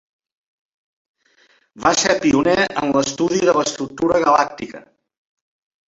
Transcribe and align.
Va 1.83 1.91
ser 2.03 2.17
pioner 2.25 2.55
en 2.63 2.95
l'estudi 2.97 3.43
de 3.51 3.55
l'estructura 3.59 4.23
galàctica. 4.27 4.83